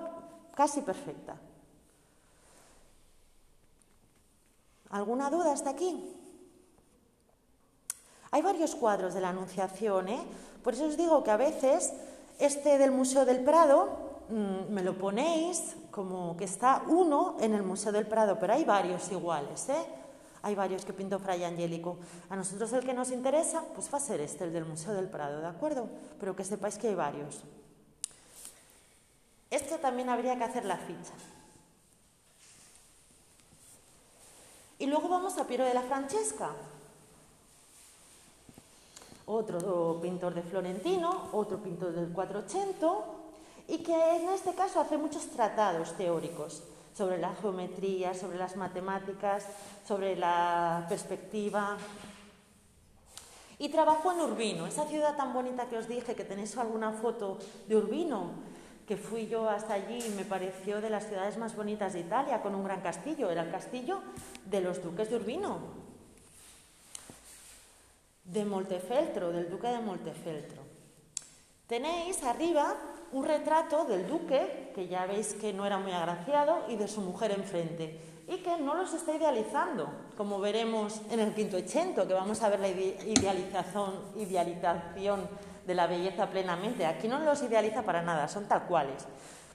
casi 0.54 0.82
perfecta. 0.82 1.38
¿Alguna 4.90 5.30
duda 5.30 5.54
hasta 5.54 5.70
aquí? 5.70 6.18
Hay 8.32 8.42
varios 8.42 8.76
cuadros 8.76 9.14
de 9.14 9.22
la 9.22 9.30
Anunciación, 9.30 10.10
¿eh? 10.10 10.22
por 10.66 10.74
eso 10.74 10.88
os 10.88 10.98
digo 10.98 11.24
que 11.24 11.32
a 11.32 11.38
veces 11.38 11.94
este 12.40 12.78
del 12.78 12.92
Museo 12.92 13.24
del 13.24 13.42
Prado 13.42 13.88
mm, 14.28 14.74
me 14.74 14.84
lo 14.84 14.98
ponéis 14.98 15.78
como 15.92 16.36
que 16.36 16.44
está 16.44 16.84
uno 16.88 17.38
en 17.40 17.54
el 17.54 17.64
Museo 17.64 17.94
del 17.94 18.06
Prado, 18.06 18.38
pero 18.38 18.52
hay 18.52 18.66
varios 18.66 19.10
iguales. 19.14 19.70
¿eh? 19.70 20.03
Hay 20.44 20.56
varios 20.56 20.84
que 20.84 20.92
pintó 20.92 21.20
Fray 21.20 21.46
Angélico. 21.46 21.98
A 22.30 22.36
nosotros 22.36 22.72
el 22.74 22.86
que 22.86 22.94
nos 22.94 23.12
interesa, 23.12 23.64
pues 23.74 23.92
va 23.92 23.98
a 23.98 24.02
ser 24.02 24.20
este, 24.20 24.44
el 24.44 24.52
del 24.52 24.66
Museo 24.66 24.94
del 24.94 25.10
Prado, 25.10 25.40
¿de 25.40 25.48
acuerdo? 25.48 25.88
Pero 26.20 26.36
que 26.36 26.44
sepáis 26.44 26.78
que 26.78 26.90
hay 26.90 26.96
varios. 26.96 27.42
Esto 29.50 29.78
también 29.78 30.10
habría 30.10 30.38
que 30.38 30.44
hacer 30.44 30.66
la 30.66 30.78
ficha. 30.78 31.14
Y 34.80 34.86
luego 34.86 35.08
vamos 35.08 35.38
a 35.38 35.48
Piero 35.48 35.64
de 35.64 35.74
la 35.74 35.84
Francesca, 35.84 36.52
otro 39.26 40.00
pintor 40.02 40.34
de 40.34 40.42
Florentino, 40.42 41.30
otro 41.32 41.60
pintor 41.60 41.94
del 41.94 42.12
480, 42.12 42.88
y 43.70 43.78
que 43.78 43.94
en 43.94 44.28
este 44.30 44.54
caso 44.54 44.82
hace 44.82 44.98
muchos 44.98 45.28
tratados 45.28 45.96
teóricos 45.96 46.64
sobre 46.94 47.18
la 47.18 47.34
geometría, 47.36 48.14
sobre 48.14 48.38
las 48.38 48.56
matemáticas, 48.56 49.46
sobre 49.88 50.16
la 50.16 50.86
perspectiva. 50.88 51.78
Y 53.60 53.70
trabajo 53.70 54.12
en 54.12 54.22
Urbino, 54.22 54.68
esa 54.68 54.86
ciudad 54.86 55.16
tan 55.16 55.34
bonita 55.34 55.68
que 55.68 55.78
os 55.78 55.88
dije, 55.88 56.16
que 56.16 56.24
tenéis 56.24 56.58
alguna 56.58 56.92
foto 56.92 57.40
de 57.68 57.78
Urbino, 57.78 58.32
que 58.88 58.98
fui 58.98 59.28
yo 59.28 59.50
hasta 59.50 59.76
allí 59.76 60.04
y 60.06 60.10
me 60.10 60.26
pareció 60.26 60.82
de 60.82 60.90
las 60.90 61.08
ciudades 61.08 61.38
más 61.38 61.56
bonitas 61.56 61.94
de 61.94 62.02
Italia, 62.02 62.42
con 62.42 62.54
un 62.54 62.64
gran 62.64 62.82
castillo. 62.82 63.30
Era 63.32 63.44
el 63.44 63.52
castillo 63.52 64.02
de 64.46 64.62
los 64.62 64.84
duques 64.84 65.10
de 65.10 65.16
Urbino, 65.16 65.60
de 68.26 68.46
Montefeltro, 68.46 69.32
del 69.32 69.50
duque 69.50 69.68
de 69.68 69.80
Montefeltro. 69.80 70.62
Tenéis 71.68 72.22
arriba 72.24 72.76
un 73.14 73.24
retrato 73.24 73.86
del 73.86 74.08
duque, 74.08 74.72
que 74.76 74.88
ya 74.88 75.06
veis 75.06 75.34
que 75.34 75.54
no 75.54 75.66
era 75.66 75.78
muy 75.78 75.92
agraciado, 75.92 76.66
y 76.68 76.76
de 76.76 76.88
su 76.88 77.02
mujer 77.02 77.32
enfrente, 77.32 78.02
y 78.28 78.38
que 78.38 78.58
no 78.58 78.76
los 78.76 78.94
está 78.94 79.14
idealizando, 79.14 79.88
como 80.18 80.40
veremos 80.40 81.02
en 81.12 81.20
el 81.20 81.34
quinto 81.34 81.58
ochento, 81.58 82.08
que 82.08 82.14
vamos 82.14 82.42
a 82.42 82.50
ver 82.50 82.60
la 82.60 82.68
idealización, 82.68 83.94
idealización 84.16 85.28
de 85.66 85.76
la 85.76 85.88
belleza 85.88 86.30
plenamente. 86.30 86.86
Aquí 86.86 87.08
no 87.08 87.20
los 87.20 87.42
idealiza 87.44 87.84
para 87.84 88.02
nada, 88.02 88.28
son 88.28 88.48
tal 88.48 88.64
cuales. 88.64 89.06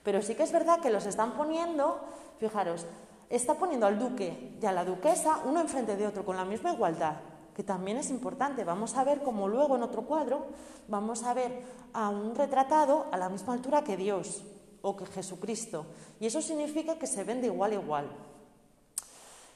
Pero 0.02 0.22
sí 0.22 0.34
que 0.34 0.44
es 0.44 0.52
verdad 0.52 0.80
que 0.80 0.90
los 0.90 1.06
están 1.06 1.32
poniendo, 1.32 2.00
fijaros, 2.38 2.86
está 3.28 3.54
poniendo 3.54 3.86
al 3.86 3.98
duque 3.98 4.56
y 4.60 4.66
a 4.66 4.72
la 4.72 4.84
duquesa 4.84 5.40
uno 5.44 5.60
enfrente 5.60 5.96
de 5.96 6.06
otro 6.06 6.24
con 6.24 6.36
la 6.36 6.44
misma 6.44 6.72
igualdad, 6.72 7.16
que 7.58 7.64
también 7.64 7.96
es 7.96 8.08
importante. 8.10 8.62
Vamos 8.62 8.96
a 8.96 9.02
ver 9.02 9.20
como 9.24 9.48
luego 9.48 9.74
en 9.74 9.82
otro 9.82 10.02
cuadro 10.02 10.46
vamos 10.86 11.24
a 11.24 11.34
ver 11.34 11.60
a 11.92 12.08
un 12.08 12.36
retratado 12.36 13.06
a 13.10 13.16
la 13.16 13.28
misma 13.28 13.54
altura 13.54 13.82
que 13.82 13.96
Dios 13.96 14.44
o 14.80 14.96
que 14.96 15.04
Jesucristo. 15.06 15.84
Y 16.20 16.26
eso 16.26 16.40
significa 16.40 17.00
que 17.00 17.08
se 17.08 17.24
ven 17.24 17.40
de 17.40 17.48
igual 17.48 17.72
a 17.72 17.74
igual. 17.74 18.10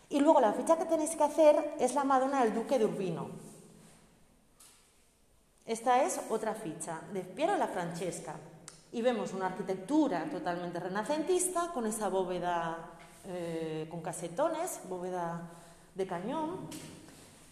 Y 0.09 0.18
luego 0.18 0.40
la 0.40 0.52
ficha 0.52 0.76
que 0.76 0.87
tenéis 0.87 1.14
que 1.14 1.23
hacer 1.23 1.76
es 1.78 1.94
la 1.94 2.02
Madonna 2.02 2.42
del 2.42 2.52
Duque 2.52 2.76
de 2.76 2.87
Urbino. 2.87 3.28
Esta 5.64 6.02
es 6.02 6.21
otra 6.28 6.56
ficha 6.56 7.02
de 7.12 7.21
Piero 7.21 7.56
la 7.56 7.68
Francesca. 7.68 8.35
Y 8.90 9.00
vemos 9.00 9.32
una 9.32 9.47
arquitectura 9.47 10.28
totalmente 10.28 10.80
renacentista 10.80 11.71
con 11.73 11.87
esa 11.87 12.09
bóveda 12.09 12.78
eh, 13.28 13.87
con 13.88 14.00
casetones, 14.00 14.80
bóveda 14.88 15.40
de 15.94 16.04
cañón. 16.04 16.68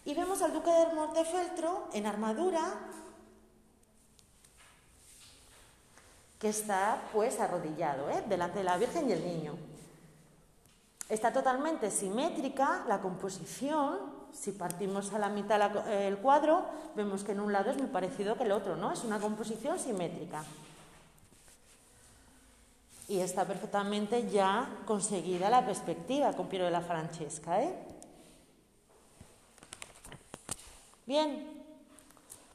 Y 0.05 0.13
vemos 0.13 0.41
al 0.41 0.53
duque 0.53 0.71
de 0.71 0.93
Montefeltro 0.93 1.87
en 1.93 2.05
armadura 2.05 2.61
que 6.39 6.49
está 6.49 7.01
pues 7.13 7.39
arrodillado 7.39 8.09
¿eh? 8.09 8.23
delante 8.27 8.59
de 8.59 8.63
la 8.63 8.77
Virgen 8.77 9.09
y 9.09 9.13
el 9.13 9.23
niño. 9.23 9.53
Está 11.07 11.31
totalmente 11.31 11.91
simétrica 11.91 12.83
la 12.87 12.99
composición. 12.99 14.21
Si 14.33 14.53
partimos 14.53 15.13
a 15.13 15.19
la 15.19 15.29
mitad 15.29 15.85
el 15.87 16.17
cuadro, 16.17 16.65
vemos 16.95 17.23
que 17.23 17.33
en 17.33 17.41
un 17.41 17.53
lado 17.53 17.69
es 17.69 17.77
muy 17.77 17.87
parecido 17.87 18.37
que 18.37 18.43
el 18.43 18.53
otro, 18.53 18.75
¿no? 18.75 18.91
Es 18.91 19.03
una 19.03 19.19
composición 19.19 19.77
simétrica 19.77 20.43
y 23.11 23.19
está 23.19 23.43
perfectamente 23.43 24.29
ya 24.29 24.69
conseguida 24.85 25.49
la 25.49 25.65
perspectiva 25.65 26.31
con 26.31 26.47
Piero 26.47 26.63
de 26.63 26.71
la 26.71 26.79
Francesca. 26.79 27.61
¿eh? 27.61 27.90
Bien, 31.07 31.47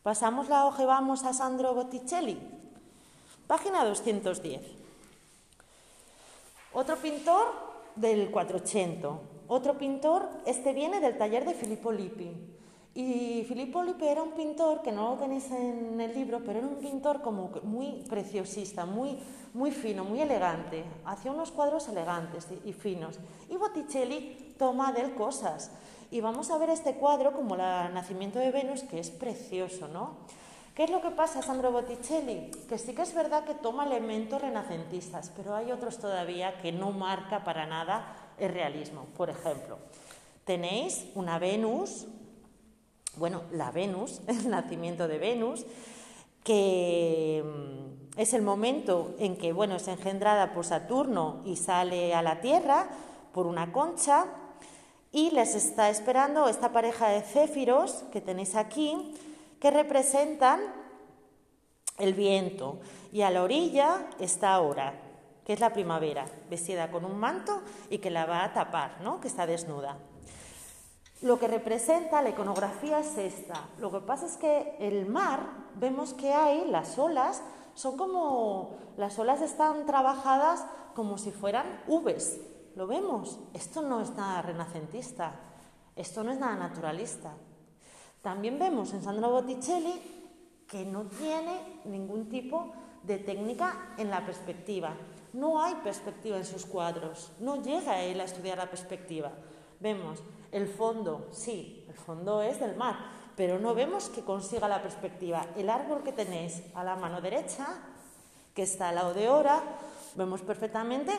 pasamos 0.05 0.49
la 0.49 0.67
hoja 0.67 0.85
y 0.85 0.87
vamos 0.87 1.25
a 1.25 1.33
Sandro 1.33 1.75
Botticelli, 1.75 2.39
página 3.49 3.85
210. 3.85 4.63
Otro 6.73 6.97
pintor 6.97 7.47
del 7.97 8.31
400, 8.31 9.19
otro 9.49 9.77
pintor, 9.77 10.29
este 10.47 10.73
viene 10.75 11.01
del 11.01 11.19
taller 11.19 11.45
de 11.45 11.55
Filippo 11.55 11.91
Lippi. 11.91 12.31
Y 12.95 13.45
Filippo 13.49 13.83
Lippi 13.83 14.07
era 14.07 14.23
un 14.23 14.31
pintor, 14.31 14.81
que 14.81 14.93
no 14.93 15.11
lo 15.11 15.17
tenéis 15.17 15.51
en 15.51 16.01
el 16.01 16.15
libro, 16.15 16.41
pero 16.47 16.61
era 16.61 16.69
un 16.69 16.77
pintor 16.77 17.23
como 17.23 17.51
muy 17.65 18.05
preciosista, 18.09 18.87
muy, 18.87 19.19
muy 19.55 19.73
fino, 19.73 20.05
muy 20.05 20.21
elegante. 20.21 20.85
Hacía 21.05 21.33
unos 21.33 21.51
cuadros 21.51 21.89
elegantes 21.89 22.47
y 22.65 22.73
finos. 22.73 23.19
Y 23.51 23.57
Botticelli 23.57 24.55
toma 24.57 24.93
de 24.93 25.03
él 25.03 25.15
cosas. 25.15 25.73
Y 26.11 26.21
vamos 26.21 26.51
a 26.51 26.59
ver 26.59 26.71
este 26.71 26.95
cuadro 26.95 27.33
como 27.33 27.55
el 27.55 27.61
nacimiento 27.95 28.39
de 28.39 28.51
Venus, 28.51 28.83
que 28.83 28.99
es 28.99 29.11
precioso, 29.11 29.89
¿no? 29.89 30.17
¿Qué 30.75 30.85
es 30.85 30.91
lo 30.91 31.01
que 31.01 31.11
pasa, 31.11 31.43
Sandro 31.43 31.73
Botticelli? 31.73 32.51
Que 32.69 32.79
sí 32.79 32.95
que 32.95 33.03
es 33.03 33.15
verdad 33.15 33.45
que 33.45 33.55
toma 33.55 33.87
elementos 33.87 34.43
renacentistas, 34.43 35.33
pero 35.35 35.55
hay 35.55 35.73
otros 35.73 35.99
todavía 35.99 36.59
que 36.61 36.71
no 36.71 36.93
marca 36.93 37.45
para 37.45 37.67
nada 37.67 38.15
el 38.39 38.53
realismo. 38.53 39.07
Por 39.17 39.31
ejemplo, 39.31 39.79
tenéis 40.45 41.07
una 41.15 41.39
Venus 41.39 42.07
bueno, 43.17 43.43
la 43.51 43.71
Venus, 43.71 44.21
el 44.27 44.51
nacimiento 44.51 45.09
de 45.09 45.19
Venus, 45.19 45.67
que 46.45 47.43
mm, 47.45 48.21
es 48.21 48.35
el 48.35 48.43
momento 48.43 49.15
en 49.19 49.37
que 49.37 49.53
bueno, 49.53 49.77
es 49.77 49.89
engendrada 49.89 50.55
por 50.55 50.65
Saturno 50.65 51.43
y 51.45 51.57
sale 51.57 52.15
a 52.15 52.23
la 52.23 52.41
Tierra 52.41 52.89
por 53.33 53.47
una 53.47 53.73
concha 53.73 54.27
y 55.17 55.31
les 55.31 55.55
está 55.55 55.89
esperando 55.89 56.47
esta 56.47 56.73
pareja 56.73 57.09
de 57.09 57.23
céfiros 57.23 58.05
que 58.13 58.21
tenéis 58.21 58.55
aquí, 58.55 59.15
que 59.59 59.71
representan 59.71 60.61
el 61.97 62.13
viento. 62.13 62.81
Y 63.13 63.23
a 63.23 63.31
la 63.31 63.43
orilla 63.43 64.11
está 64.19 64.53
ahora, 64.53 64.93
que 65.47 65.55
es 65.55 65.61
la 65.61 65.73
primavera, 65.73 66.27
vestida 66.51 66.91
con 66.91 67.07
un 67.07 67.19
manto 67.19 67.63
y 67.89 67.97
que 67.97 68.11
la 68.11 68.27
va 68.27 68.45
a 68.45 68.53
tapar, 68.53 69.01
¿no? 69.01 69.19
que 69.19 69.29
está 69.29 69.47
desnuda. 69.47 69.97
Lo 71.23 71.39
que 71.39 71.49
representa 71.49 72.21
la 72.21 72.29
iconografía 72.29 72.99
es 72.99 73.17
esta. 73.17 73.71
Lo 73.79 73.91
que 73.91 74.01
pasa 74.01 74.27
es 74.27 74.37
que 74.37 74.77
el 74.81 75.07
mar, 75.07 75.49
vemos 75.77 76.13
que 76.13 76.35
hay 76.35 76.67
las 76.69 76.99
olas, 76.99 77.43
son 77.73 77.97
como, 77.97 78.77
las 78.99 79.19
olas 79.19 79.41
están 79.41 79.87
trabajadas 79.87 80.67
como 80.95 81.17
si 81.17 81.31
fueran 81.31 81.65
Vs. 81.89 82.56
¿Lo 82.77 82.87
vemos? 82.87 83.39
Esto 83.55 83.81
no 83.81 84.03
es 84.03 84.11
nada 84.11 84.43
renacentista, 84.43 85.33
esto 85.97 86.23
no 86.23 86.31
es 86.31 86.39
nada 86.39 86.57
naturalista. 86.57 87.33
También 88.21 88.59
vemos 88.59 88.93
en 88.93 89.03
Sandro 89.03 89.31
Botticelli 89.31 90.63
que 90.69 90.85
no 90.85 91.05
tiene 91.07 91.81
ningún 91.87 92.29
tipo 92.29 92.75
de 93.03 93.17
técnica 93.19 93.95
en 93.97 94.11
la 94.11 94.27
perspectiva. 94.27 94.95
No 95.33 95.63
hay 95.63 95.75
perspectiva 95.77 96.37
en 96.37 96.45
sus 96.45 96.67
cuadros, 96.67 97.33
no 97.41 97.63
llega 97.63 98.03
él 98.03 98.21
a 98.21 98.25
estudiar 98.25 98.59
la 98.59 98.69
perspectiva. 98.69 99.33
Vemos 99.81 100.23
el 100.53 100.69
fondo, 100.69 101.29
sí, 101.31 101.87
el 101.89 101.95
fondo 101.95 102.43
es 102.43 102.61
del 102.61 102.77
mar, 102.77 102.97
pero 103.37 103.59
no 103.59 103.75
vemos 103.75 104.11
que 104.11 104.21
consiga 104.21 104.69
la 104.69 104.83
perspectiva. 104.83 105.47
El 105.57 105.71
árbol 105.71 106.03
que 106.03 106.13
tenéis 106.13 106.63
a 106.75 106.85
la 106.85 106.97
mano 106.97 107.23
derecha, 107.23 107.67
que 108.55 108.65
está 108.65 108.91
al 108.91 108.97
lado 108.97 109.15
de 109.15 109.31
Hora, 109.31 109.63
vemos 110.15 110.43
perfectamente 110.43 111.13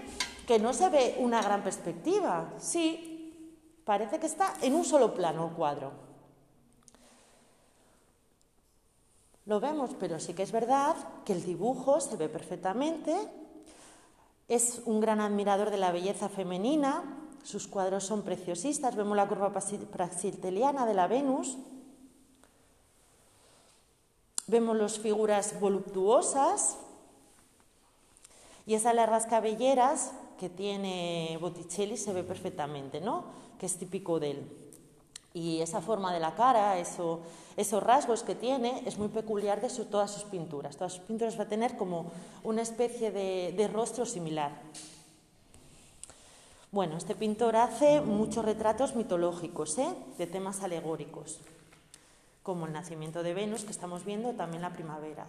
que 0.47 0.57
no 0.57 0.73
se 0.73 0.87
ve 0.89 1.17
una 1.19 1.41
gran 1.41 1.61
perspectiva. 1.61 2.53
Sí, 2.57 3.59
parece 3.83 4.17
que 4.17 4.27
está 4.27 4.53
en 4.61 4.73
un 4.73 4.85
solo 4.85 5.13
plano 5.13 5.49
el 5.49 5.53
cuadro. 5.53 5.91
Lo 9.45 9.59
vemos, 9.59 9.91
pero 9.99 10.19
sí 10.19 10.33
que 10.33 10.43
es 10.43 10.53
verdad 10.53 10.95
que 11.25 11.33
el 11.33 11.43
dibujo 11.43 11.99
se 11.99 12.15
ve 12.15 12.29
perfectamente. 12.29 13.13
Es 14.47 14.81
un 14.85 15.01
gran 15.01 15.19
admirador 15.19 15.69
de 15.69 15.77
la 15.77 15.91
belleza 15.91 16.29
femenina, 16.29 17.03
sus 17.43 17.67
cuadros 17.67 18.05
son 18.05 18.23
preciosistas. 18.23 18.95
Vemos 18.95 19.15
la 19.17 19.27
curva 19.27 19.51
praxiteliana 19.51 20.85
de 20.85 20.93
la 20.93 21.07
Venus. 21.07 21.57
Vemos 24.47 24.77
las 24.77 24.97
figuras 24.99 25.59
voluptuosas. 25.59 26.77
Y 28.65 28.73
esas 28.73 28.95
largas 28.95 29.27
cabelleras 29.27 30.11
que 30.37 30.49
tiene 30.49 31.37
Botticelli 31.41 31.97
se 31.97 32.13
ve 32.13 32.23
perfectamente, 32.23 33.01
¿no? 33.01 33.25
Que 33.59 33.65
es 33.65 33.77
típico 33.77 34.19
de 34.19 34.31
él. 34.31 34.51
Y 35.33 35.61
esa 35.61 35.81
forma 35.81 36.13
de 36.13 36.19
la 36.19 36.35
cara, 36.35 36.79
esos 36.79 37.83
rasgos 37.83 38.23
que 38.23 38.35
tiene, 38.35 38.81
es 38.85 38.97
muy 38.97 39.09
peculiar 39.09 39.61
de 39.61 39.69
todas 39.85 40.11
sus 40.11 40.23
pinturas. 40.23 40.77
Todas 40.77 40.93
sus 40.93 41.03
pinturas 41.03 41.37
va 41.37 41.43
a 41.43 41.49
tener 41.49 41.77
como 41.77 42.11
una 42.43 42.61
especie 42.61 43.11
de 43.11 43.67
rostro 43.67 44.05
similar. 44.05 44.51
Bueno, 46.69 46.97
este 46.97 47.15
pintor 47.15 47.55
hace 47.55 48.01
muchos 48.01 48.43
retratos 48.43 48.93
mitológicos, 48.95 49.77
¿eh? 49.77 49.87
de 50.17 50.27
temas 50.27 50.61
alegóricos, 50.63 51.39
como 52.43 52.65
el 52.65 52.73
nacimiento 52.73 53.23
de 53.23 53.33
Venus, 53.33 53.63
que 53.63 53.71
estamos 53.71 54.03
viendo, 54.03 54.33
también 54.33 54.61
la 54.61 54.73
primavera. 54.73 55.27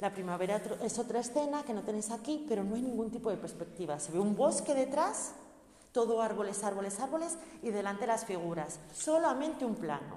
La 0.00 0.10
primavera 0.10 0.60
es 0.82 0.98
otra 0.98 1.20
escena 1.20 1.62
que 1.62 1.72
no 1.72 1.82
tenéis 1.82 2.10
aquí, 2.10 2.44
pero 2.48 2.64
no 2.64 2.74
hay 2.74 2.82
ningún 2.82 3.10
tipo 3.10 3.30
de 3.30 3.36
perspectiva. 3.36 3.98
Se 4.00 4.12
ve 4.12 4.18
un 4.18 4.36
bosque 4.36 4.74
detrás, 4.74 5.32
todo 5.92 6.20
árboles, 6.20 6.64
árboles, 6.64 6.98
árboles, 6.98 7.38
y 7.62 7.70
delante 7.70 8.06
las 8.06 8.24
figuras, 8.24 8.80
solamente 8.92 9.64
un 9.64 9.76
plano. 9.76 10.16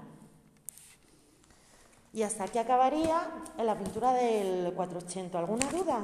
Y 2.12 2.22
hasta 2.22 2.44
aquí 2.44 2.58
acabaría 2.58 3.20
en 3.56 3.66
la 3.66 3.78
pintura 3.78 4.12
del 4.12 4.72
480. 4.74 5.38
¿Alguna 5.38 5.66
duda? 5.70 6.00